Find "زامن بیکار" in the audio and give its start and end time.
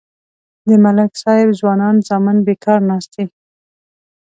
2.07-2.79